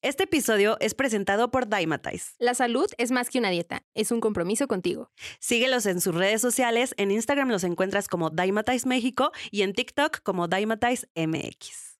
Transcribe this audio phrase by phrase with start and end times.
[0.00, 2.34] Este episodio es presentado por Dymatize.
[2.38, 5.10] La salud es más que una dieta, es un compromiso contigo.
[5.40, 10.20] Síguelos en sus redes sociales, en Instagram los encuentras como Dymatize México y en TikTok
[10.22, 11.98] como Dymatize MX.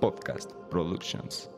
[0.00, 1.50] Podcast Productions.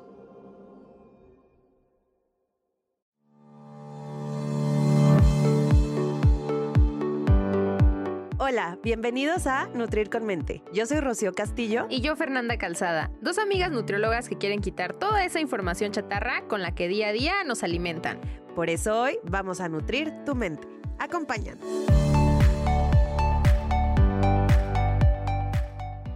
[8.44, 10.64] Hola, bienvenidos a Nutrir con Mente.
[10.74, 11.86] Yo soy Rocío Castillo.
[11.88, 16.60] Y yo, Fernanda Calzada, dos amigas nutriólogas que quieren quitar toda esa información chatarra con
[16.60, 18.20] la que día a día nos alimentan.
[18.56, 20.66] Por eso hoy vamos a nutrir tu mente.
[20.98, 21.64] Acompáñanos.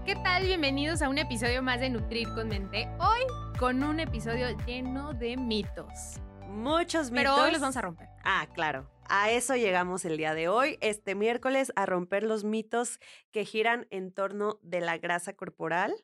[0.05, 0.47] ¿Qué tal?
[0.47, 2.89] Bienvenidos a un episodio más de Nutrir con Mente.
[2.99, 3.21] Hoy
[3.57, 6.21] con un episodio lleno de mitos.
[6.49, 7.23] Muchos mitos.
[7.23, 8.09] Pero hoy los vamos a romper.
[8.25, 8.96] Ah, claro.
[9.09, 12.99] A eso llegamos el día de hoy, este miércoles, a romper los mitos
[13.31, 15.95] que giran en torno de la grasa corporal.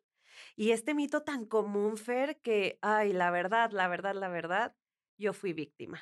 [0.57, 4.77] Y este mito tan común, Fer, que, ay, la verdad, la verdad, la verdad,
[5.19, 6.01] yo fui víctima.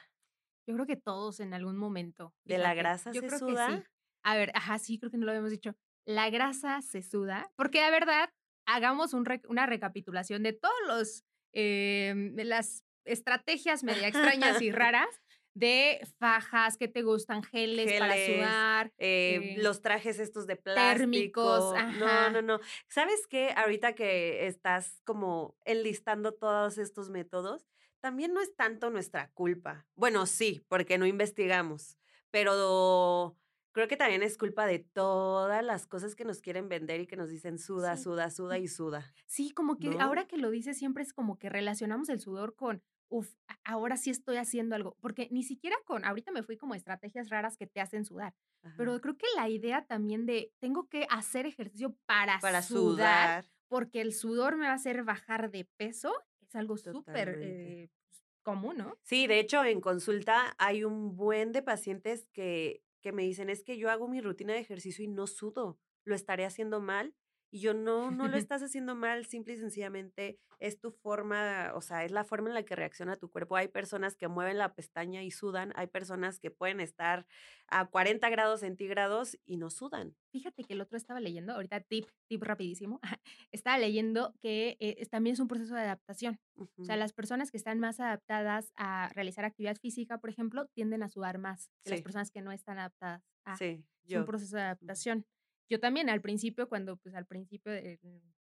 [0.66, 2.34] Yo creo que todos en algún momento.
[2.44, 3.66] ¿De la grasa yo se creo suda?
[3.68, 3.82] Que sí.
[4.22, 5.74] A ver, ajá, sí, creo que no lo habíamos dicho.
[6.04, 7.50] La grasa se suda.
[7.56, 8.30] Porque de verdad,
[8.66, 15.08] hagamos un una recapitulación de todos los, eh, de las estrategias media extrañas y raras
[15.54, 18.92] de fajas que te gustan, geles, para sudar.
[18.98, 21.72] Eh, eh, los trajes estos de plástico.
[21.72, 22.60] térmicos, No, no, no.
[22.88, 23.52] ¿Sabes qué?
[23.56, 27.66] Ahorita que estás como enlistando todos estos métodos,
[28.00, 29.86] también no es tanto nuestra culpa.
[29.94, 31.98] Bueno, sí, porque no investigamos,
[32.30, 33.36] pero
[33.72, 37.16] creo que también es culpa de todas las cosas que nos quieren vender y que
[37.16, 38.04] nos dicen suda, Sí.
[38.04, 39.12] suda, suda y suda.
[39.26, 40.00] Sí, como que ¿No?
[40.00, 44.10] ahora que lo dices siempre es como que relacionamos el sudor con, uff, ahora sí
[44.10, 47.80] estoy haciendo algo, porque ni siquiera con, ahorita me fui como estrategias raras que te
[47.80, 48.74] hacen sudar, Ajá.
[48.76, 53.44] pero creo que la idea también de tengo que hacer ejercicio para, Para sudar, sudar.
[53.68, 58.22] porque el sudor me va a hacer bajar de peso, es algo súper eh, pues,
[58.42, 58.98] común, ¿no?
[59.02, 63.64] Sí, de hecho, en consulta hay un buen de pacientes que, que me dicen, es
[63.64, 67.14] que yo hago mi rutina de ejercicio y no sudo, lo estaré haciendo mal.
[67.50, 71.80] Y yo no, no lo estás haciendo mal, simple y sencillamente es tu forma, o
[71.80, 73.56] sea, es la forma en la que reacciona tu cuerpo.
[73.56, 77.26] Hay personas que mueven la pestaña y sudan, hay personas que pueden estar
[77.68, 80.14] a 40 grados centígrados y no sudan.
[80.32, 83.00] Fíjate que el otro estaba leyendo, ahorita tip, tip rapidísimo,
[83.52, 86.38] estaba leyendo que eh, es- también es un proceso de adaptación.
[86.76, 91.02] O sea, las personas que están más adaptadas a realizar actividad física, por ejemplo, tienden
[91.02, 93.22] a sudar más que las personas que no están adaptadas.
[93.46, 93.64] a Sí,
[94.04, 94.26] es un yo.
[94.26, 95.26] proceso de adaptación.
[95.70, 98.00] Yo también al principio, cuando pues al principio eh,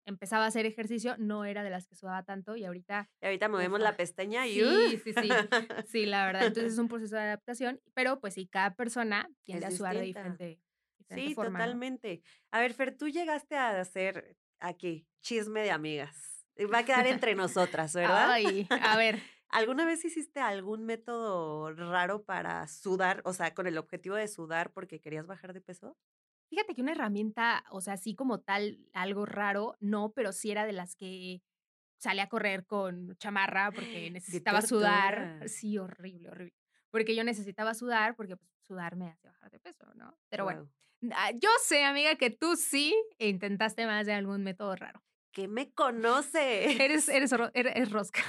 [0.04, 3.48] empezaba a hacer ejercicio, no era de las que sudaba tanto y ahorita Y ahorita
[3.48, 4.54] movemos la pestaña y...
[4.54, 4.90] Sí, ¡uh!
[5.02, 5.28] sí, sí.
[5.88, 6.46] Sí, la verdad.
[6.46, 9.94] Entonces es un proceso de adaptación, pero pues sí, cada persona tiende Es a sudar
[9.96, 10.60] de diferente,
[10.98, 11.58] diferente Sí, forma.
[11.58, 11.64] ¿no?
[11.64, 12.22] totalmente.
[12.50, 16.46] A ver, Fer, tú llegaste a hacer aquí chisme de amigas.
[16.72, 18.30] Va a quedar entre nosotras, ¿verdad?
[18.30, 19.18] Ay, a ver,
[19.54, 24.72] ¿Alguna vez hiciste algún método raro para sudar, o sea, con el objetivo de sudar
[24.72, 25.96] porque querías bajar de peso?
[26.48, 30.66] Fíjate que una herramienta, o sea, así como tal, algo raro, no, pero sí era
[30.66, 31.42] de las que
[31.98, 35.48] salí a correr con chamarra porque necesitaba sudar.
[35.48, 36.54] Sí, horrible, horrible.
[36.90, 40.16] Porque yo necesitaba sudar porque pues, sudar me hace bajar de peso, ¿no?
[40.28, 40.68] Pero bueno,
[41.00, 41.12] Guau.
[41.16, 45.02] ah, yo sé, amiga, que tú sí intentaste más de algún método raro.
[45.32, 46.84] ¿Qué me conoce?
[46.84, 48.22] Eres, eres, eres rosca.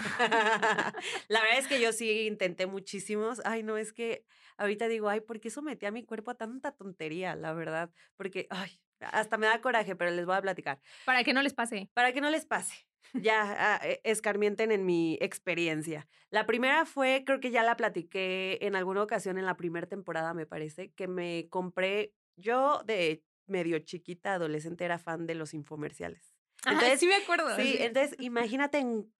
[1.27, 3.41] La verdad es que yo sí intenté muchísimos.
[3.45, 4.25] Ay, no, es que
[4.57, 7.35] ahorita digo, ay, ¿por qué sometí a mi cuerpo a tanta tontería?
[7.35, 10.79] La verdad, porque, ay, hasta me da coraje, pero les voy a platicar.
[11.05, 11.89] Para que no les pase.
[11.93, 16.07] Para que no les pase, ya ah, escarmienten en mi experiencia.
[16.29, 20.33] La primera fue, creo que ya la platiqué en alguna ocasión en la primera temporada,
[20.33, 26.35] me parece, que me compré, yo de medio chiquita, adolescente, era fan de los infomerciales.
[26.63, 27.55] Ajá, Entonces, sí me acuerdo.
[27.55, 29.11] Sí, entonces imagínate en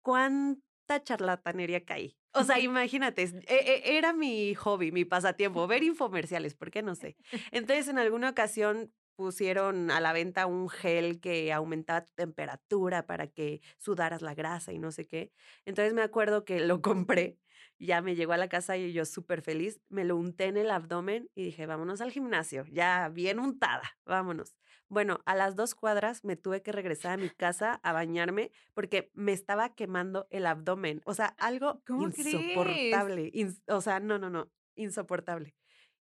[0.88, 2.18] cuánta charlatanería caí.
[2.34, 6.96] O sea, imagínate, e- e- era mi hobby, mi pasatiempo, ver infomerciales, ¿por qué no
[6.96, 7.18] sé?
[7.52, 13.28] Entonces, en alguna ocasión pusieron a la venta un gel que aumentaba tu temperatura para
[13.28, 15.32] que sudaras la grasa y no sé qué.
[15.66, 17.40] Entonces me acuerdo que lo compré,
[17.80, 20.70] ya me llegó a la casa y yo súper feliz, me lo unté en el
[20.70, 24.56] abdomen y dije, vámonos al gimnasio, ya bien untada, vámonos.
[24.90, 29.12] Bueno, a las dos cuadras me tuve que regresar a mi casa a bañarme porque
[29.14, 31.02] me estaba quemando el abdomen.
[31.06, 33.32] O sea, algo insoportable.
[33.34, 35.56] ins- o sea, no, no, no, insoportable.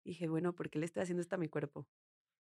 [0.05, 1.89] Y dije, bueno, ¿por qué le estoy haciendo esto a mi cuerpo?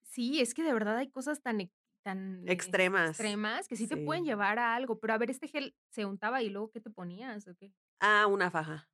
[0.03, 3.09] Sí, es que de verdad hay cosas tan, e- tan eh, Extremas.
[3.09, 4.29] extremas que sí, te pueden Sí.
[4.29, 4.99] llevar a algo.
[5.01, 7.73] Pero a ver, este gel se untaba y luego ¿qué te ponías o qué?
[8.01, 8.89] Ah, una faja.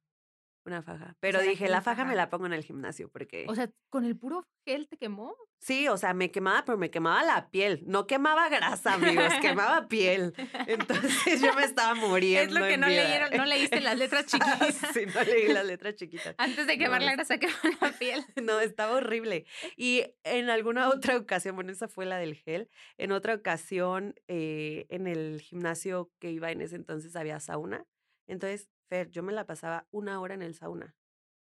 [0.71, 1.17] Una faja.
[1.19, 2.09] Pero sea, la dije, la faja faja.
[2.09, 3.45] me la pongo en el gimnasio porque...
[3.49, 5.35] O sea, con el puro gel te quemó.
[5.59, 7.83] sí, o sea, me quemaba, pero me quemaba la piel.
[7.87, 10.33] No quemaba grasa, amigos, quemaba piel.
[10.69, 12.55] Entonces yo me estaba muriendo.
[12.55, 13.03] Es lo que no vida.
[13.03, 14.77] leyeron, no leíste las letras chiquitas.
[14.95, 16.35] sí, no leí las letras chiquitas.
[16.39, 18.25] Antes de quemar No, la grasa quema la piel.
[18.41, 19.47] No, estaba horrible.
[19.77, 24.87] Y en alguna otra ocasión, bueno, esa fue la del gel, en otra ocasión, eh,
[24.89, 27.85] en el gimnasio que iba en ese entonces había sauna.
[28.29, 30.97] Entonces, Fer, yo me la pasaba una hora en el sauna.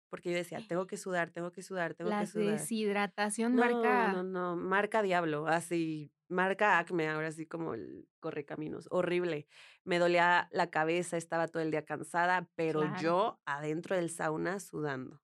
[0.10, 2.70] Porque yo decía, tengo que sudar, tengo que sudar, tengo La que sudar.
[2.70, 4.08] deshidratación No, marca.
[4.10, 9.48] no, no, marca Diablo, así, marca Acme, ahora sí como el correcaminos, horrible.
[9.86, 13.02] Me dolía la cabeza, estaba todo el día cansada, pero Claro.
[13.02, 15.22] yo adentro del sauna sudando.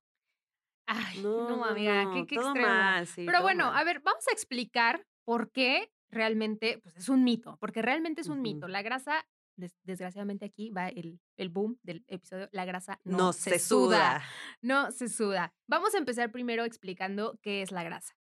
[0.86, 2.66] Ay, No, no, no, amiga, no, qué, qué todo extremo.
[2.66, 3.72] mal, sí, Pero todo bueno, mal.
[3.72, 8.28] a ver, vamos a explicar por qué realmente pues, es un mito, porque realmente es
[8.28, 8.68] un mito.
[8.68, 9.26] La grasa,
[9.56, 14.22] des- desgraciadamente aquí va el, el boom del episodio, la grasa no, No, se suda.
[14.60, 15.52] No se suda.
[15.66, 18.14] Vamos a empezar primero explicando qué es la grasa.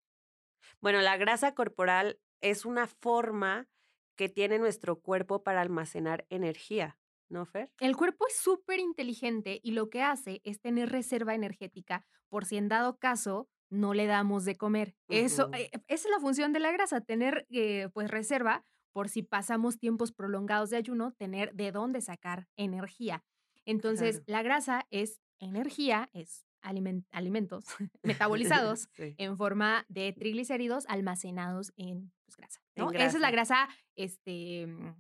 [0.81, 3.68] Bueno, la grasa corporal es una forma
[4.16, 6.98] que tiene nuestro cuerpo para almacenar energía,
[7.30, 7.72] ¿no, Fer?
[7.80, 12.58] El cuerpo es súper inteligente y lo que hace es tener reserva energética por si
[12.58, 14.96] en dado caso no le damos de comer.
[15.08, 19.24] Eso, eh, esa es la función de la grasa, tener eh, pues reserva por si
[19.24, 23.24] pasamos tiempos prolongados de ayuno, tener de dónde sacar energía.
[23.66, 24.26] Entonces, Claro.
[24.28, 27.66] la grasa es energía, es alimen- alimentos
[28.04, 29.16] metabolizados Sí.
[29.18, 32.62] en forma de triglicéridos almacenados en pues, grasa.
[32.76, 32.92] En ¿no?
[32.92, 33.70] Esa es la grasa.
[33.96, 34.96] este, mm,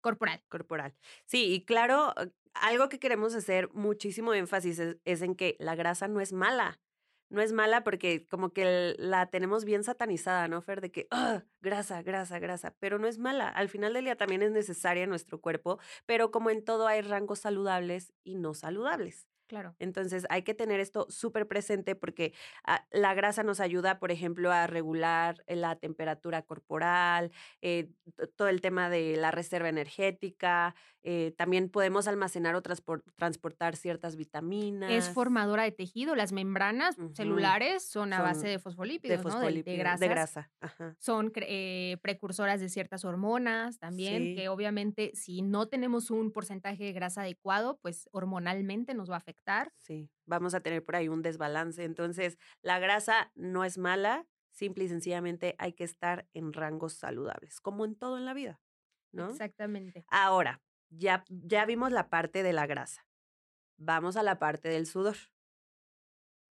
[0.00, 0.42] corporal.
[0.48, 0.94] corporal.
[1.24, 2.14] Sí, y claro,
[2.54, 6.80] algo que queremos hacer muchísimo énfasis es, es en que la grasa no es mala.
[7.30, 10.80] No es mala porque como que la tenemos bien satanizada, ¿no, Fer?
[10.80, 13.48] De que, "Ah, grasa, grasa, grasa, pero no es mala.
[13.48, 17.00] Al final del día también es necesaria en nuestro cuerpo, pero como en todo hay
[17.02, 19.28] rangos saludables y no saludables.
[19.48, 19.76] Claro.
[19.78, 22.32] Entonces hay que tener esto súper presente porque
[22.64, 27.30] ah, la grasa nos ayuda, por ejemplo, a regular la temperatura corporal,
[27.60, 27.90] eh,
[28.36, 30.74] todo el tema de la reserva energética.
[31.08, 34.90] Eh, también podemos almacenar o transpor- transportar ciertas vitaminas.
[34.90, 36.16] Es formadora de tejido.
[36.16, 39.40] Las membranas celulares son a base de fosfolípidos, de ¿no?
[39.40, 40.00] De- grasas.
[40.00, 40.50] de grasa.
[40.60, 40.96] Ajá.
[40.98, 44.34] Son eh, precursoras de ciertas hormonas también, Sí.
[44.34, 49.18] que obviamente si no tenemos un porcentaje de grasa adecuado, pues hormonalmente nos va a
[49.18, 49.72] afectar.
[49.76, 51.84] Sí, vamos a tener por ahí un desbalance.
[51.84, 57.60] Entonces, la grasa no es mala, simple y sencillamente hay que estar en rangos saludables,
[57.60, 58.60] como en todo en la vida,
[59.12, 59.30] ¿no?
[59.30, 60.04] Exactamente.
[60.08, 63.06] Ahora, ya, ya vimos la parte de la grasa.
[63.78, 65.16] Vamos a la parte del sudor.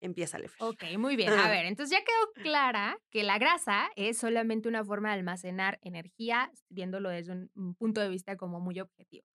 [0.00, 0.50] Empieza, Fer.
[0.60, 1.32] Ok, muy bien.
[1.32, 5.78] A ver, entonces ya quedó clara que la grasa es solamente una forma de almacenar
[5.82, 9.26] energía, viéndolo desde un, un punto de vista como muy objetivo.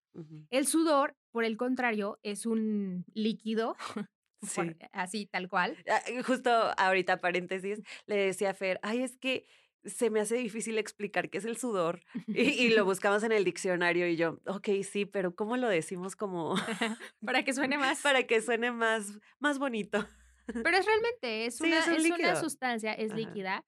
[0.51, 3.75] El sudor, por el contrario, es un líquido,
[4.55, 9.45] por- así tal cual, Ah, Justo ahorita, paréntesis, le decía a Fer, ay, es que
[9.85, 12.01] se me hace difícil explicar qué es el sudor.
[12.27, 16.15] Y, y lo buscamos en el diccionario y yo, ok, sí, pero ¿cómo lo decimos
[16.15, 16.55] como
[17.25, 18.01] para que suene más.
[18.01, 20.05] para que suene más, más bonito?
[20.45, 23.19] Pero es realmente, es, Sí, una, es un es una sustancia, es Ajá.
[23.19, 23.65] líquida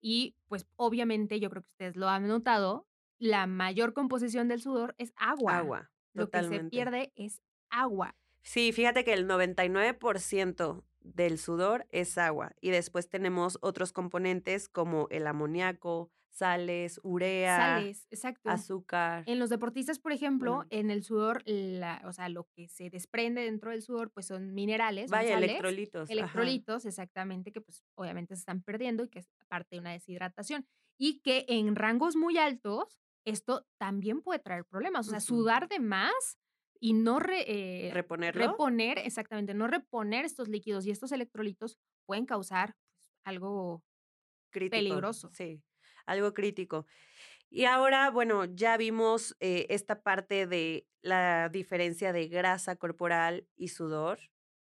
[0.00, 2.86] y pues obviamente yo creo que ustedes lo han notado,
[3.18, 5.58] la mayor composición del sudor es agua.
[5.58, 8.14] Agua, Lo que se pierde es agua.
[8.42, 15.06] Sí, fíjate que el 99% del sudor es agua y después tenemos otros componentes como
[15.10, 18.50] el amoníaco, sales, urea, Sales, exacto.
[18.50, 19.24] azúcar.
[19.26, 23.42] En los deportistas, por ejemplo, en el sudor, la, o sea, lo que se desprende
[23.42, 26.10] dentro del sudor, pues son minerales, Vaya, sales, electrolitos.
[26.10, 26.12] ajá.
[26.12, 30.66] electrolitos, exactamente, que pues obviamente se están perdiendo y que es parte de una deshidratación.
[30.98, 35.08] Y que en rangos muy altos, esto también puede traer problemas.
[35.08, 36.38] O sea, sudar de más
[36.80, 37.44] y no re-
[37.88, 38.42] eh, ¿Reponerlo?
[38.42, 43.82] reponer, exactamente, no reponer estos líquidos y estos electrolitos pueden causar pues, algo
[44.50, 44.78] crítico.
[44.78, 45.30] peligroso.
[45.32, 45.62] Sí,
[46.06, 46.86] algo crítico.
[47.50, 53.68] Y ahora, bueno, ya vimos eh, esta parte de la diferencia de grasa corporal y
[53.68, 54.18] sudor.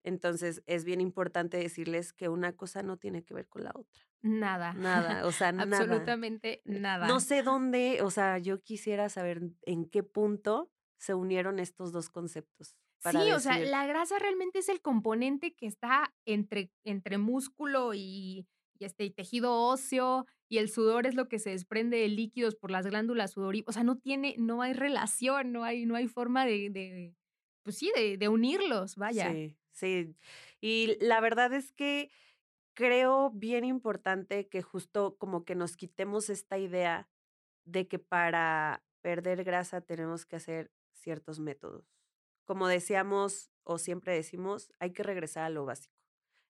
[0.04, 4.02] Entonces, es bien importante decirles que una cosa no tiene que ver con la otra.
[4.22, 4.72] nada.
[4.78, 5.62] Nada, o sea, nada.
[5.62, 7.06] Absolutamente nada.
[7.06, 10.70] No sé dónde, o sea, yo quisiera saber en qué punto
[11.02, 12.76] se unieron estos dos conceptos.
[13.02, 17.92] para Sí, o sea, la grasa realmente es el componente que está entre, entre músculo
[17.92, 18.46] y,
[18.78, 22.54] y este y tejido óseo y el sudor es lo que se desprende de líquidos
[22.54, 23.74] por las glándulas sudoríparas.
[23.74, 27.16] O sea, no tiene, no hay relación, no hay, no hay forma de, de
[27.64, 29.32] pues sí, de, de unirlos, vaya.
[29.32, 30.14] Sí, sí.
[30.60, 32.12] Y la verdad es que
[32.74, 37.08] creo bien importante que justo como que nos quitemos esta idea
[37.64, 41.84] de que para perder grasa tenemos que hacer ciertos métodos.
[42.44, 45.94] como decíamos o siempre decimos, hay que regresar a lo básico.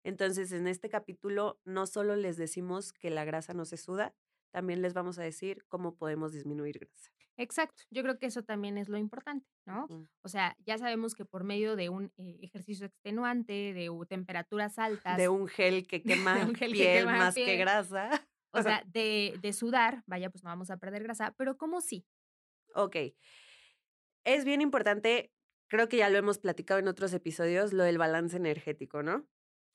[0.04, 4.14] Entonces, en este capítulo no solo les decimos que la grasa no se suda,
[4.50, 7.11] también les vamos a decir cómo podemos disminuir grasa.
[7.37, 9.87] Exacto, yo creo que eso también es lo importante, ¿no?
[10.23, 15.16] O sea, ya sabemos que por medio de un eh, ejercicio extenuante, de temperaturas altas,
[15.16, 16.02] De un gel que
[16.35, 17.59] quema un gel que piel quema más que piel.
[17.59, 18.11] grasa.
[18.52, 22.04] o sea, de, de sudar, vaya, pues no vamos a perder grasa, pero ¿cómo sí?
[22.75, 22.97] Ok.
[24.25, 25.33] Es bien importante,
[25.69, 29.26] creo que ya lo hemos platicado en otros episodios, lo del balance energético, ¿no?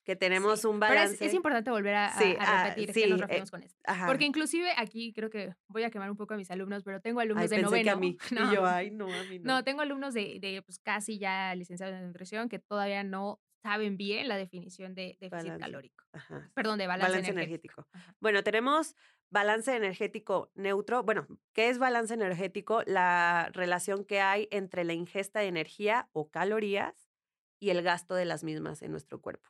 [0.06, 1.26] Que tenemos Sí, un Pero es- balance.
[1.26, 3.62] es, importante volver a, a- Sí, a ah, repetir sí, qué nos eh, referimos con
[3.64, 3.82] esto.
[3.86, 4.06] Ajá.
[4.08, 7.20] Porque inclusive aquí creo que voy a quemar un poco a mis alumnos, pero tengo
[7.20, 7.84] alumnos Ay, de pensé noveno.
[7.84, 8.18] que a mí.
[8.32, 9.56] No, Y yo, ay, no, a mí no.
[9.56, 13.98] no, tengo alumnos de, de, pues, casi ya licenciados en nutrición que todavía no saben
[13.98, 15.60] bien la definición de déficit Balance.
[15.60, 16.06] calórico.
[16.14, 16.52] Ajá.
[16.54, 17.86] Perdón, de balance, Balance energético.
[18.22, 18.96] Bueno, tenemos
[19.30, 21.04] balance energético neutro.
[21.04, 22.82] Bueno, ¿qué es balance energético?
[22.86, 27.10] La relación que hay entre la ingesta de energía o calorías
[27.60, 29.50] y el gasto de las mismas en nuestro cuerpo.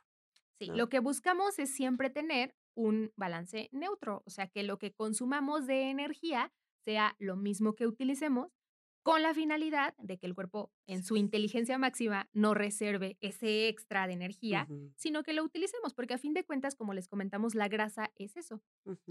[0.58, 0.76] Sí, ¿no?
[0.76, 5.66] lo que buscamos es siempre tener un balance neutro, o sea, que lo que consumamos
[5.66, 6.52] de energía
[6.84, 8.57] sea lo mismo que utilicemos
[9.02, 14.06] con la finalidad de que el cuerpo en su inteligencia máxima no reserve ese extra
[14.06, 17.68] de energía, sino que lo utilicemos, porque a fin de cuentas, como les comentamos, la
[17.68, 18.60] grasa es eso,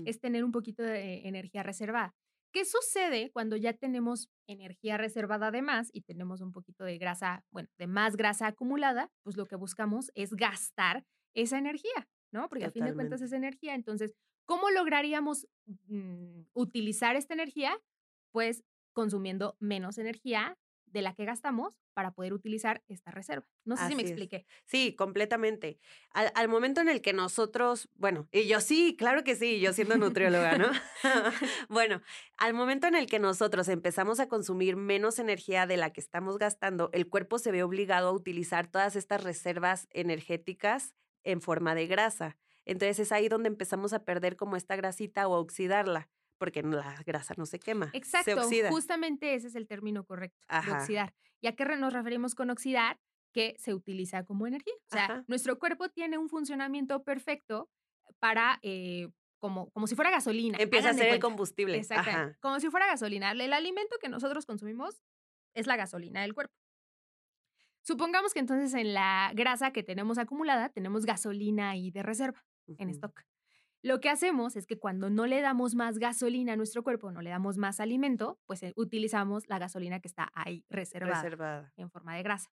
[0.06, 2.14] es tener un poquito de energía reservada.
[2.52, 7.44] ¿Qué sucede cuando ya tenemos energía reservada de más y tenemos un poquito de grasa,
[7.52, 9.12] bueno, de más grasa acumulada?
[9.24, 12.48] Pues lo que buscamos es gastar esa energía, ¿no?
[12.50, 13.76] Porque a fin de cuentas es energía.
[13.76, 14.16] Entonces,
[14.46, 15.48] ¿cómo lograríamos
[15.88, 17.78] mm, utilizar esta energía?
[18.32, 18.64] Pues
[18.98, 23.46] consumiendo menos energía de la que gastamos para poder utilizar esta reserva.
[23.64, 24.10] No sé si me es.
[24.10, 24.48] expliqué.
[24.66, 25.78] Sí, completamente.
[26.10, 29.72] Al, al momento en el que nosotros, bueno, y yo sí, claro que sí, yo
[29.72, 30.70] siendo nutrióloga, ¿no?
[31.70, 32.02] bueno,
[32.38, 36.40] al momento en el que nosotros empezamos a consumir menos energía de la que estamos
[36.40, 41.86] gastando, el cuerpo se ve obligado a utilizar todas estas reservas energéticas en forma de
[41.86, 42.36] grasa.
[42.66, 46.96] Entonces es ahí donde empezamos a perder como esta grasita o a oxidarla, porque la
[47.06, 48.70] grasa no se quema, se Exacto, oxida.
[48.70, 51.14] justamente ese es el término correcto, de oxidar.
[51.42, 53.00] ¿Y a qué nos referimos con oxidar?
[53.34, 54.74] Que se utiliza como energía.
[54.74, 55.26] O sea, Ajá.
[55.28, 57.70] nuestro cuerpo tiene un funcionamiento perfecto
[58.20, 60.58] para, eh, como, como si fuera gasolina.
[60.60, 61.78] Empieza a ser el combustible.
[61.78, 62.38] Exacto.
[62.40, 63.32] Como si fuera gasolina.
[63.32, 65.04] El alimento que nosotros consumimos
[65.54, 66.56] es la gasolina del cuerpo.
[67.84, 72.44] Supongamos que entonces en la grasa que tenemos acumulada tenemos gasolina ahí de reserva
[72.78, 73.24] en stock.
[73.84, 77.22] Lo que hacemos es que cuando no le damos más gasolina a nuestro cuerpo, no
[77.22, 81.74] le damos más alimento, pues eh, utilizamos la gasolina que está ahí reservada Reservada.
[81.78, 82.50] en forma de grasa.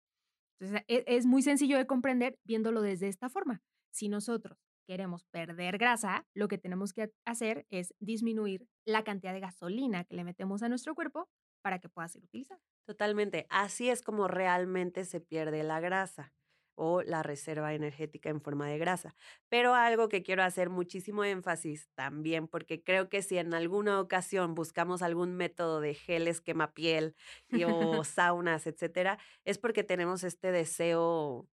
[0.59, 3.63] Entonces, e- es, muy sencillo de comprender viéndolo desde esta forma.
[3.93, 9.41] Si nosotros queremos perder grasa, lo que tenemos que hacer es disminuir la cantidad de
[9.41, 11.29] gasolina que le metemos a nuestro cuerpo
[11.63, 12.61] para que pueda ser utilizado.
[12.85, 13.47] Totalmente.
[13.49, 16.33] Así es como realmente se pierde la grasa
[16.75, 19.15] o la reserva energética en forma de grasa.
[19.49, 24.55] Pero algo que quiero hacer muchísimo énfasis también, porque creo que si en alguna ocasión
[24.55, 27.15] buscamos algún método de geles quemapiel
[27.49, 31.49] y, o saunas, etcétera, es porque tenemos este deseo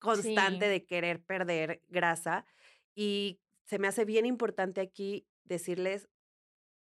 [0.00, 0.70] constante Sí.
[0.70, 2.46] de querer perder grasa
[2.94, 6.08] y se me hace bien importante aquí decirles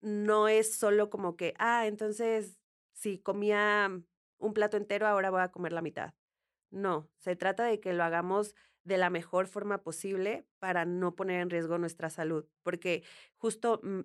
[0.03, 2.59] no es solo como que, ah, entonces
[2.95, 3.91] si comía
[4.39, 6.15] un plato entero, ahora voy a comer la mitad.
[6.71, 8.55] No, se trata de que lo hagamos
[8.85, 13.03] de la mejor forma posible para no poner en riesgo nuestra salud, porque
[13.37, 14.01] justo mm,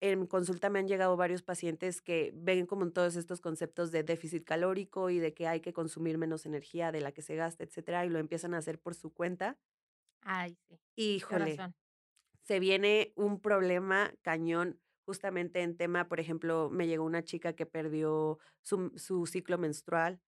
[0.00, 4.44] en consulta me han llegado varios pacientes que ven como todos estos conceptos de déficit
[4.44, 8.04] calórico y de que hay que consumir menos energía de la que se gasta, etcétera,
[8.04, 9.58] y lo empiezan a hacer por su cuenta.
[10.22, 10.78] Ay, sí.
[10.96, 11.56] Híjole,
[12.42, 17.66] se viene un problema cañón justamente en tema, por ejemplo, me llegó una chica que
[17.66, 20.20] perdió su, su ciclo menstrual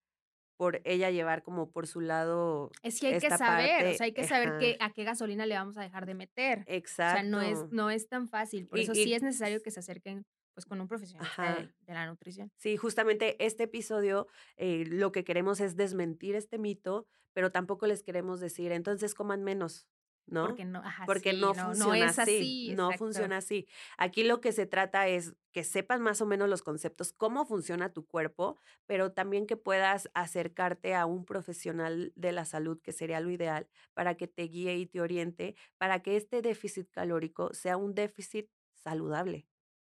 [0.57, 4.13] por ella llevar como por su lado Es que hay que saber, o sea, hay
[4.13, 4.59] que saber ajá.
[4.59, 6.61] qué, a qué gasolina le vamos a dejar de meter.
[6.61, 7.21] O Exacto.
[7.21, 8.67] sea, no es, no es tan fácil.
[8.67, 11.69] Por Y- eso y- sí es necesario que se acerquen pues con un profesionista de,
[11.81, 12.51] de la nutrición.
[12.57, 18.03] Sí, justamente este episodio eh, lo que queremos es desmentir este mito, pero tampoco les
[18.03, 19.87] queremos decir, entonces coman menos,
[20.27, 20.47] ¿no?
[20.47, 22.75] Porque no, ajá, Porque sí, no no, funciona no es así, así.
[22.77, 23.67] no funciona así.
[23.97, 27.93] Aquí lo que se trata es que sepas más o menos los conceptos, cómo funciona
[27.93, 33.21] tu cuerpo, pero también que puedas acercarte a un profesional de la salud, que sería
[33.21, 37.77] lo ideal, para que te guíe y te oriente, para que este déficit calórico sea
[37.77, 39.47] un déficit saludable,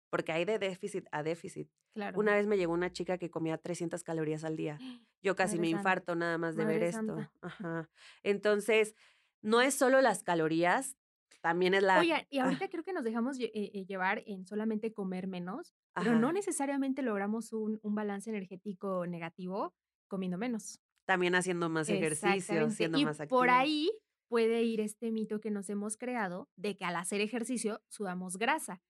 [0.09, 1.69] porque hay de déficit a déficit.
[1.93, 2.19] Claro.
[2.19, 4.77] Una vez me llegó una chica que comía 300 calorías al día.
[5.23, 7.27] Yo casi Madre me infarto nada más de ver esto.
[7.41, 7.89] Ajá.
[8.21, 8.95] Entonces,
[9.41, 10.97] no es solo las calorías,
[11.41, 11.99] también es la...
[11.99, 15.27] Oye, y ah, ahorita creo que nos dejamos lle- eh, eh, llevar en solamente comer
[15.27, 19.73] menos, pero no necesariamente logramos un, un balance energético negativo
[20.07, 20.79] comiendo menos.
[21.05, 23.39] también haciendo más ejercicio, siendo y más activo.
[23.39, 23.91] por ahí
[24.27, 28.81] puede ir este mito que nos hemos creado de que al hacer ejercicio sudamos grasa.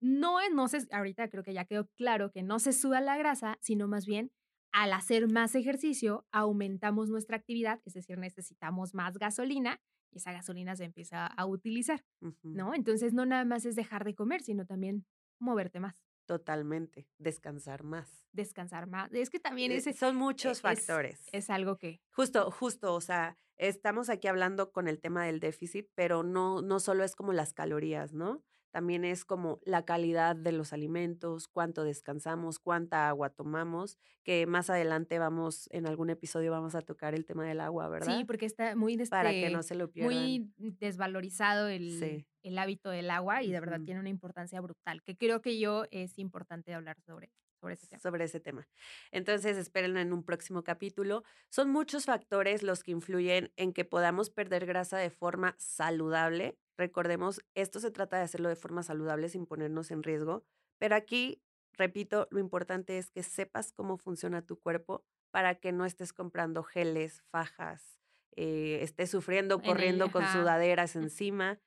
[0.00, 3.16] No, es- no se, ahorita creo que ya quedó claro que no se suda la
[3.18, 4.32] grasa, sino más bien
[4.72, 9.80] al hacer más ejercicio aumentamos nuestra actividad, es decir, necesitamos más gasolina
[10.12, 12.04] y esa gasolina se empieza a utilizar,
[12.42, 12.74] ¿no?
[12.74, 15.06] Entonces no nada más es dejar de comer, sino también
[15.40, 18.28] moverte más, Totalmente, descansar más.
[18.32, 19.12] descansar más.
[19.12, 21.28] Es que también Eh, ese Son muchos es- factores.
[21.32, 25.88] es algo que Justo, justo, o sea, estamos aquí hablando con el tema del déficit,
[25.94, 28.44] pero no, no solo es como las calorías, ¿no?
[28.70, 34.70] También es como la calidad de los alimentos, cuánto descansamos, cuánta agua tomamos, que más
[34.70, 38.16] adelante vamos, en algún episodio vamos a tocar el tema del agua, ¿verdad?
[38.16, 40.14] Sí, porque está muy, Para que este, no se lo pierdan.
[40.14, 42.26] muy desvalorizado el, Sí.
[42.42, 45.84] el hábito del agua y de verdad tiene una importancia brutal, que creo que yo
[45.90, 48.00] es importante hablar sobre, sobre ese tema.
[48.00, 48.68] sobre ese tema.
[49.10, 51.24] Entonces, espérenlo en un próximo capítulo.
[51.50, 56.58] Son muchos factores los que influyen en que podamos perder grasa de forma saludable.
[56.76, 60.44] Recordemos, esto se trata de hacerlo de forma saludable sin ponernos en riesgo,
[60.78, 61.42] pero aquí,
[61.74, 66.62] repito, lo importante es que sepas cómo funciona tu cuerpo para que no estés comprando
[66.62, 68.00] geles, fajas,
[68.36, 71.60] eh, estés sufriendo, corriendo con sudaderas encima,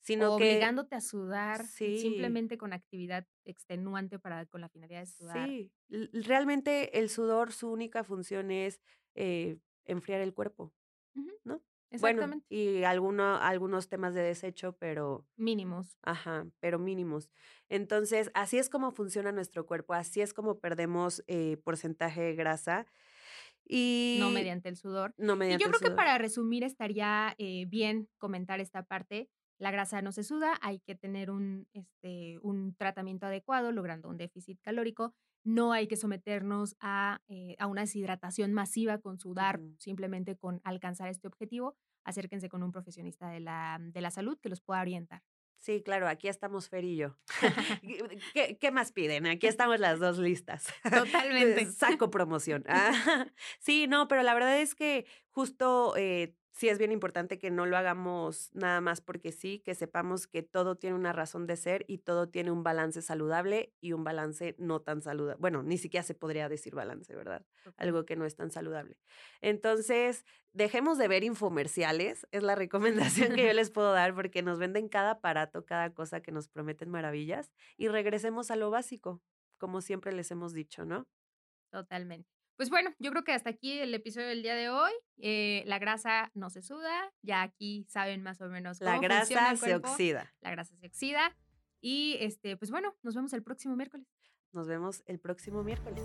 [0.00, 0.44] sino O que...
[0.50, 1.90] obligándote a sudar Sí.
[1.92, 5.54] simplemente con actividad extenuante para con la finalidad de sudar.
[5.54, 8.80] Sí, realmente el sudor, su única función es
[9.14, 10.74] eh, enfriar el cuerpo.
[11.44, 11.62] ¿no?
[11.92, 12.46] Bueno, Exactamente.
[12.48, 15.96] y alguno, algunos temas de desecho, pero, Mínimos.
[16.02, 17.30] ajá, pero mínimos.
[17.68, 22.86] Entonces, así es como funciona nuestro cuerpo, así es como perdemos eh, porcentaje de grasa.
[23.64, 25.14] Y No mediante el sudor.
[25.18, 29.28] no Y mediante yo el creo que para resumir estaría eh, bien comentar esta parte.
[29.60, 34.16] La grasa no se suda, hay que tener un, este, un tratamiento adecuado, logrando un
[34.16, 35.12] déficit calórico.
[35.44, 41.08] No hay que someternos a, eh, a una deshidratación masiva con sudar, simplemente con alcanzar
[41.08, 41.76] este objetivo.
[42.04, 45.22] Acérquense con un profesionista de la, de la salud que los pueda orientar.
[45.60, 47.18] Sí, claro, aquí estamos Fer y yo.
[48.32, 49.26] ¿Qué, qué más piden?
[49.26, 50.72] Aquí estamos las dos listas.
[50.90, 51.66] Totalmente.
[51.66, 52.64] Saco promoción.
[52.66, 53.26] Ah,
[53.58, 57.66] sí, no, pero la verdad es que justo eh, sí es bien importante que no
[57.66, 61.84] lo hagamos nada más porque sí, que sepamos que todo tiene una razón de ser
[61.88, 65.40] y todo tiene un balance saludable y un balance no tan saludable.
[65.40, 67.44] Bueno, ni siquiera se podría decir balance, ¿verdad?
[67.76, 68.96] Algo que no es tan saludable.
[69.40, 74.58] Entonces, dejemos de ver infomerciales, es la recomendación que yo les puedo dar porque nos
[74.58, 79.22] venden cada aparato, cada cosa que nos prometen maravillas y regresemos a lo básico,
[79.58, 81.06] como siempre les hemos dicho, ¿no?
[81.70, 82.39] Totalmente.
[82.60, 84.92] Pues bueno, yo creo que hasta aquí el episodio del día de hoy.
[85.16, 89.16] Eh, la grasa no se suda, ya aquí saben más o menos cómo La funciona
[89.16, 89.90] grasa el se cuerpo.
[89.90, 90.34] oxida.
[90.42, 91.34] La grasa se oxida.
[91.80, 94.06] Y este, pues bueno, nos vemos el próximo miércoles.
[94.52, 96.02] Nos vemos el próximo miércoles.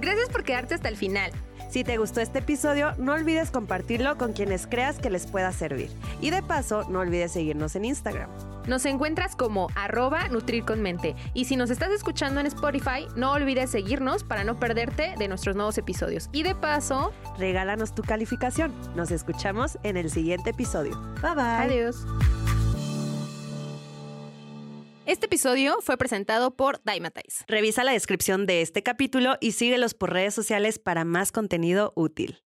[0.00, 1.32] Gracias por quedarte hasta el final.
[1.72, 5.90] Si te gustó este episodio, no olvides compartirlo con quienes creas que les pueda servir.
[6.20, 8.30] Y de paso, no olvides seguirnos en Instagram.
[8.66, 11.16] Nos encuentras como arroba Nutrir con Mente.
[11.34, 15.56] Y si nos estás escuchando en Spotify, no olvides seguirnos para no perderte de nuestros
[15.56, 16.28] nuevos episodios.
[16.32, 18.72] Y de paso, Regálanos tu calificación.
[18.94, 21.00] Nos escuchamos en el siguiente episodio.
[21.22, 21.44] Bye bye.
[21.44, 22.06] adiós.
[25.06, 27.44] Este episodio fue presentado por Dymatize.
[27.48, 32.42] Revisa la descripción de este capítulo y síguelos por redes sociales para más contenido útil.